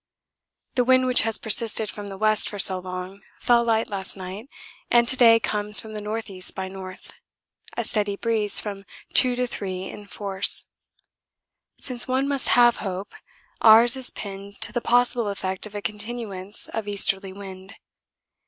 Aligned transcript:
The 0.73 0.83
wind 0.83 1.05
which 1.05 1.21
has 1.21 1.37
persisted 1.37 1.91
from 1.91 2.09
the 2.09 2.17
west 2.17 2.49
for 2.49 2.57
so 2.57 2.79
long 2.79 3.21
fell 3.39 3.63
light 3.63 3.87
last 3.87 4.17
night, 4.17 4.49
and 4.89 5.07
to 5.07 5.15
day 5.15 5.39
comes 5.39 5.79
from 5.79 5.93
the 5.93 5.99
N.E. 6.03 6.41
by 6.55 6.65
N., 6.65 6.97
a 7.77 7.83
steady 7.83 8.15
breeze 8.15 8.59
from 8.59 8.83
2 9.13 9.35
to 9.35 9.45
3 9.45 9.89
in 9.91 10.07
force. 10.07 10.65
Since 11.77 12.07
one 12.07 12.27
must 12.27 12.47
have 12.57 12.77
hope, 12.77 13.13
ours 13.61 13.95
is 13.95 14.09
pinned 14.09 14.59
to 14.61 14.73
the 14.73 14.81
possible 14.81 15.27
effect 15.27 15.67
of 15.67 15.75
a 15.75 15.83
continuance 15.83 16.67
of 16.69 16.87
easterly 16.87 17.31
wind. 17.31 17.75